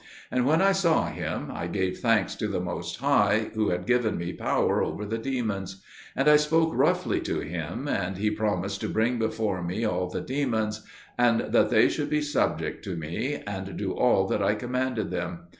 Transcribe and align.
And 0.31 0.47
when 0.47 0.63
I 0.63 0.71
saw 0.71 1.11
him, 1.11 1.51
I 1.53 1.67
gave 1.67 1.99
thanks 1.99 2.33
to 2.37 2.47
the 2.47 2.59
Most 2.59 2.97
High, 3.01 3.51
who 3.53 3.69
had 3.69 3.85
given 3.85 4.17
me 4.17 4.33
power 4.33 4.81
over 4.83 5.05
the 5.05 5.19
demons. 5.19 5.83
And 6.15 6.27
I 6.27 6.37
spoke 6.37 6.71
roughly 6.73 7.19
to 7.21 7.41
him; 7.41 7.87
and 7.87 8.17
he 8.17 8.31
promised 8.31 8.81
to 8.81 8.89
bring 8.89 9.19
before 9.19 9.61
me 9.61 9.85
all 9.85 10.09
the 10.09 10.21
demons, 10.21 10.83
and 11.19 11.41
that 11.53 11.69
they 11.69 11.87
should 11.87 12.09
be 12.09 12.23
subject 12.23 12.83
to 12.85 12.95
me, 12.95 13.43
and 13.45 13.77
do 13.77 13.91
all 13.93 14.25
that 14.29 14.41
I 14.41 14.55
commanded 14.55 15.11
them. 15.11 15.41